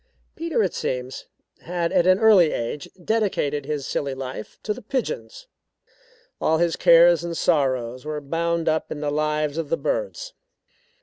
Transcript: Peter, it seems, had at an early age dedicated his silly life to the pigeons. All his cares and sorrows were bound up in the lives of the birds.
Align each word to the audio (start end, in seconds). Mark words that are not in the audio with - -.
Peter, 0.35 0.63
it 0.63 0.73
seems, 0.73 1.27
had 1.59 1.91
at 1.91 2.07
an 2.07 2.17
early 2.17 2.51
age 2.53 2.89
dedicated 3.05 3.67
his 3.67 3.85
silly 3.85 4.15
life 4.15 4.57
to 4.63 4.73
the 4.73 4.81
pigeons. 4.81 5.45
All 6.41 6.57
his 6.57 6.75
cares 6.75 7.23
and 7.23 7.37
sorrows 7.37 8.03
were 8.03 8.19
bound 8.19 8.67
up 8.67 8.91
in 8.91 9.01
the 9.01 9.11
lives 9.11 9.59
of 9.59 9.69
the 9.69 9.77
birds. 9.77 10.33